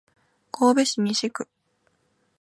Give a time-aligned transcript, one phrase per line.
[0.51, 1.47] 神戸市西区